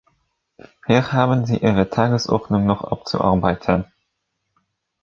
Hier 0.87 1.11
haben 1.13 1.45
Sie 1.45 1.57
Ihre 1.57 1.87
Tagesordnung 1.91 2.65
noch 2.65 2.83
abzuarbeiten. 2.83 3.85